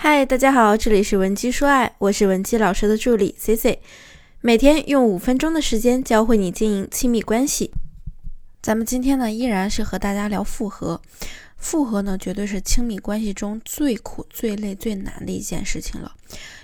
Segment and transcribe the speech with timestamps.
[0.00, 3.82] 嗨，大家好，这里是文姬说爱，我是文姬老师的助理 C C，
[4.40, 7.72] 每天用五分钟的时间教会你经营亲密关系。
[8.62, 11.02] 咱们今天呢，依然是和大家聊复合。
[11.56, 16.14] 复合呢，绝对是亲密关系中最苦、最累、最难的一件事情了。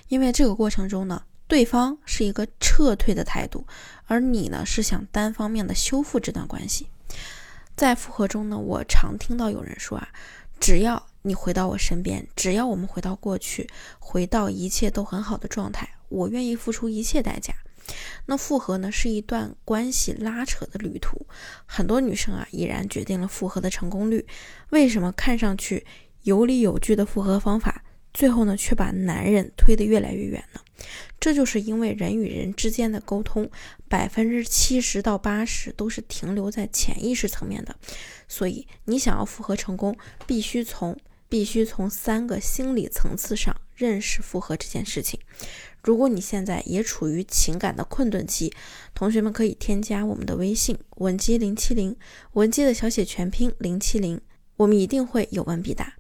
[0.06, 3.66] 因为这个过程中呢，对方是一个撤退的态度，
[4.06, 6.86] 而你呢，是想单方面的修复这段关系。
[7.74, 10.08] 在复合中呢，我常听到有人说啊，
[10.60, 13.66] 只要你回到我身边，只要我们回到过去，
[13.98, 17.54] 回到一切都很好的状态，我愿意付出一切代价。
[18.26, 21.26] 那复合呢，是一段关系拉扯的旅途。
[21.64, 24.26] 很多女生啊，已然决定了复合的成功率。
[24.68, 25.86] 为什么看上去
[26.24, 30.60] 有理有据的复合方法，最后呢，却把男人推得越来越远呢？
[31.18, 33.50] 这就是因为人与人之间的沟通，
[33.88, 37.74] 百分之七十到八十都是停留在潜意识层面的。
[38.28, 40.94] 所以，你想要复合成功，必须从。
[41.34, 45.18] 必须从三个心理层次上认识复合这件事情。
[45.82, 48.52] 如果你现在也处于情感的困顿期，
[48.94, 51.96] 同学们可以添加我们的微信文姬零七零，
[52.34, 54.20] 文姬的小写全拼零七零，
[54.58, 55.94] 我们一定会有问必答。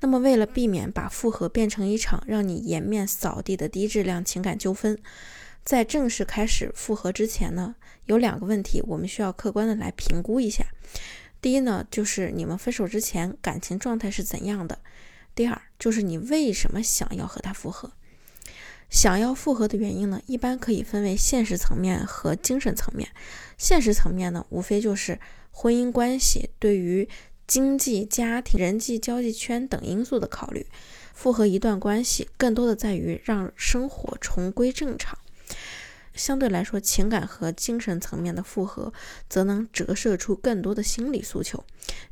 [0.00, 4.98] 那么，为了避免把复合变成一场让你颜面扫地的低质量情感纠纷，
[5.62, 10.66] 在正式开始复合之前呢，有两个问题我们需要客观的来评估一下。
[11.42, 14.76] 第一呢，就是你们分手之前感情状态是怎样的；
[15.34, 17.92] 第二，就是你为什么想要和他复合。
[18.88, 23.08] 想要复合的原因呢，一般可以分为现实层面和精神层面。
[23.58, 25.18] 现实层面呢，无非就是
[25.50, 27.08] 婚姻关系对于
[27.46, 30.66] 经济、家庭、人际交际圈等因素的考虑。
[31.12, 35.18] 复合一段关系，更多的在于让生活重归正常。
[36.14, 38.92] 相对来说，情感和精神层面的复合，
[39.28, 41.64] 则能折射出更多的心理诉求。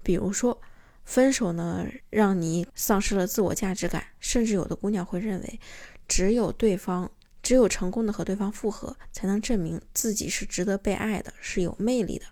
[0.02, 0.60] 比如说，
[1.04, 5.60] 分手呢，让你丧失了自我价值感，甚至有的姑娘会认为，
[6.08, 7.10] 只有对方，
[7.42, 12.26] 只有成功的和对方复合，才能证明自己是值得被爱的，是有魅力的。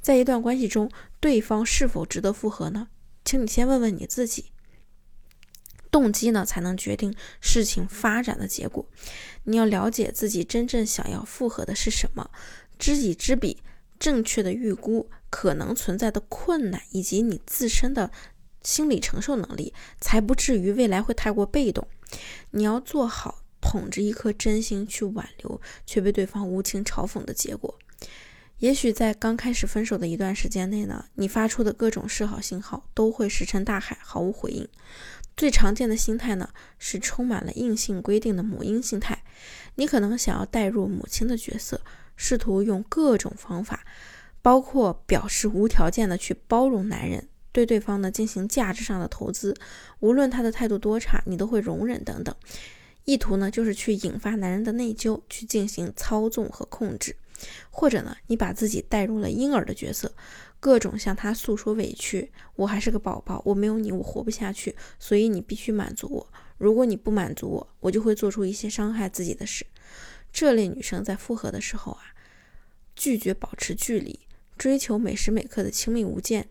[0.00, 2.88] 在一段关系中，对方是否值得复合呢？
[3.24, 4.52] 请你先问问你自己。
[5.90, 8.86] 动机呢，才能决定事情发展的结果。
[9.44, 12.30] 你要了解自己真正想要复合的是什么，
[12.78, 13.58] 知己知彼，
[13.98, 18.10] 正确的预估可能存在的困难以及你自身的
[18.62, 21.86] 心理承受能力，才不至于未来会太过被动。
[22.50, 27.78] 你要做好捧着一颗真心去挽留，却被对方无情嘲讽的结果。
[28.58, 34.68] 也许在刚开始分手的一段时间内呢，你发出的各种示好信号都会石沉大海，毫无回应。
[35.38, 36.50] 最常见的心态呢，
[36.80, 39.22] 是充满了硬性规定的母婴心态。
[39.76, 41.80] 你可能想要代入母亲的角色，
[42.16, 43.84] 试图用各种方法，
[44.42, 49.54] 包括表示无条件的去包容男人，对对方呢进行价值上的投资，
[50.00, 52.34] 无论他的态度多差，你都会容忍等等。
[53.08, 57.16] 意图呢就是去引发男人的内疚，去进行操纵和控制。
[57.70, 60.12] 或者呢，你把自己带入了婴儿的角色。
[60.60, 66.32] 各种向他诉说委屈，我还是个宝宝，我没有你我活不下去，所以你必须满足我。
[66.58, 69.64] 如果你不满足我，我就会做出一些伤害自己的事。
[70.30, 72.12] 这类女生在复合的时候啊，
[72.94, 74.20] 拒绝保持距离，
[74.58, 76.46] 追求每时每刻的亲密无间，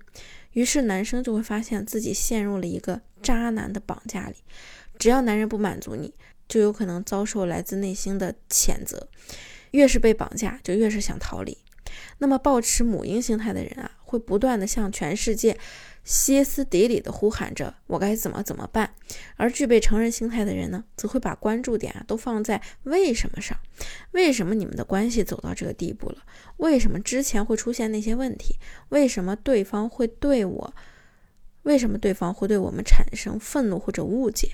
[0.53, 4.37] 于是男生就会发现自己陷入了一个渣男的绑架里。
[4.97, 6.13] 只要男人不满足你，
[6.47, 9.07] 就有可能遭受来自内心的谴责。
[9.71, 11.57] 越是被绑架，就越是想逃离。
[12.19, 15.57] 那么，抱持母婴心态的人啊，会不断的向全世界
[16.03, 18.93] 歇斯底里的呼喊着“我该怎么怎么办”，
[19.35, 23.57] 而具备成人心态的人呢，则会把关注点啊都放在“为什么”上。
[24.11, 26.17] 为什么你们的关系走到这个地步了？
[26.57, 28.55] 为什么之前会出现那些问题？
[28.89, 30.73] 为什么对方会对我？
[31.67, 34.51] 为什么对方会对我们产生愤怒或者误解？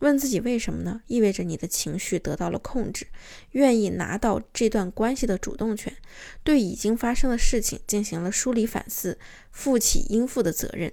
[0.00, 1.02] 问自己为什么呢？
[1.06, 3.06] 意味着你的情绪得到了控制，
[3.52, 5.94] 愿意拿到这段关系的主动权，
[6.42, 9.16] 对已经发生的事情进行了梳理反思，
[9.52, 10.92] 负起应负的责任，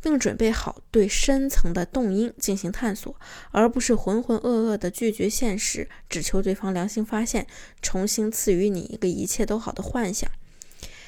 [0.00, 3.14] 并准备好对深层的动因进行探索，
[3.50, 7.46] 而不是浑浑噩噩的拒绝现实，只求对方良心发现，
[7.82, 10.30] 重新赐予你一个一切都好的幻想。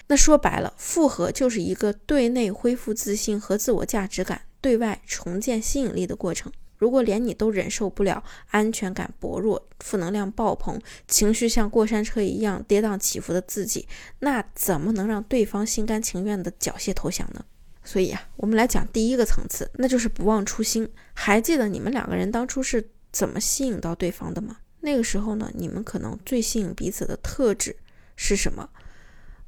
[0.09, 6.53] 那说白了，复合就是一个对内恢复自信和自我价值感，对外重建吸引力的过程。
[6.79, 13.89] 如果连你都忍受不了安全感薄弱、负能量爆棚、情绪像过山车一样跌宕起伏的自己，
[14.19, 17.45] 那怎么能让对方心甘情愿的缴械投降呢？
[17.83, 20.89] 所以啊，我们来讲第一个层次，那就是不忘初心。
[21.15, 24.59] 还记得你们两个人当初是怎么吸引到对方的吗？
[24.81, 27.75] 那个时候呢，你们可能最吸引彼此的特质
[28.17, 28.69] 是什么？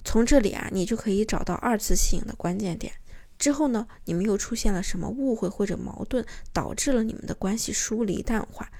[0.05, 2.93] 从这里啊，你就可以找到二次吸引的关键点。
[3.39, 8.71] 之后呢，你们又出现了什么误会或者矛盾，导致了你们的关系疏离淡化。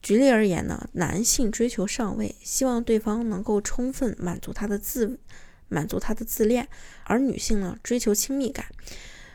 [0.00, 5.18] 举例而言呢，男性追求上位，希望对方能够充分满足他的自
[5.68, 6.68] 满足他的自恋，
[7.04, 8.66] 而女性呢追求亲密感。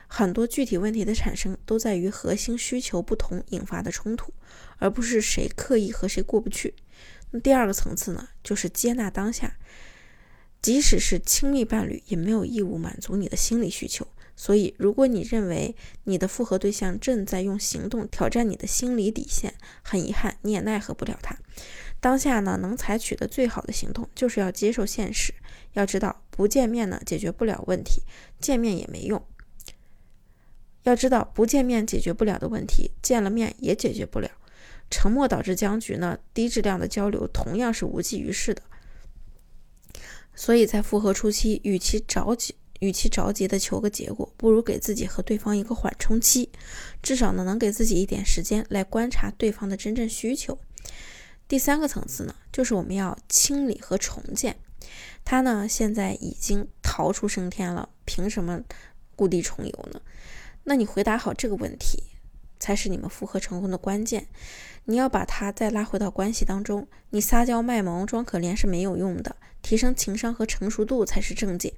[0.07, 4.31] 很多具体问题的产生都在于核心需求不同引发的冲突，
[4.77, 6.74] 而不是谁刻意和谁过不去。
[7.31, 9.57] 那第二个层次呢，就是接纳当下，
[10.62, 14.07] 即使是亲密伴侣，也没有义务满足你的心理需求。
[14.36, 21.36] 所以，如果你认为你的复合对象正在用行动挑战你的心理底线，很遗憾，你也奈何不了他。
[22.00, 25.33] 当下呢，能采取的最好的行动就是要接受现实。
[25.74, 28.04] 要知道，不见面呢解决不了问题，
[28.39, 29.25] 见面也没用。
[30.83, 34.30] 要知道，不见面解决不了的问题，见了面也解决不了。
[34.92, 38.62] 沉默导致僵局呢，低质量的交流同样是无济于事的。
[40.37, 42.55] 所以在复合初期，与其着急。
[42.79, 46.51] 与其着急的求个结果，不如给自己和对方一个缓冲期，
[47.01, 50.59] 至少呢能给自己一点时间来观察对方的真正需求。
[51.47, 54.55] 第三个层次呢，就是我们要清理和重建。
[55.25, 58.61] 他呢现在已经逃出升天了，凭什么
[59.15, 59.99] 故地重游呢？
[60.63, 62.03] 那你回答好这个问题，
[62.59, 64.27] 才是你们复合成功的关键。
[64.86, 71.74] 你要把他再拉回到关系当中，你撒娇卖萌装可怜是没有用的，提升情商和成熟度才是正解。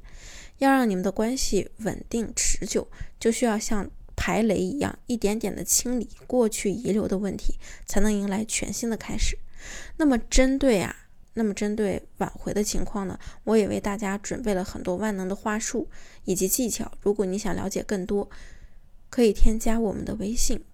[0.60, 2.88] 要让你们的关系稳定持久，
[3.20, 7.56] 就需要像排雷一样，一点点的清理过去遗留的问题，
[7.86, 9.38] 才能迎来全新的开始。
[9.98, 10.96] 那么针对啊，
[11.34, 15.88] 那么针对挽回的情况呢，我也为大家准备了很多万能的话术
[16.26, 16.92] 以及技巧。
[17.02, 18.30] 如果你想了解更多，
[19.10, 20.64] 可以添加我们的微信